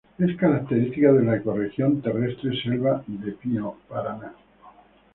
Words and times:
Es 0.17 0.35
característica 0.35 1.11
de 1.13 1.23
la 1.23 1.35
ecorregión 1.35 2.01
terrestre 2.01 2.59
selva 2.63 3.03
de 3.05 3.33
pino 3.33 3.75
Paraná. 3.87 4.33